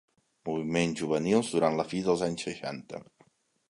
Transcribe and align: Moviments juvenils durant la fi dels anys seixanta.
Moviments 0.49 1.03
juvenils 1.03 1.53
durant 1.53 1.79
la 1.83 1.87
fi 1.93 2.03
dels 2.11 2.29
anys 2.31 2.51
seixanta. 2.51 3.09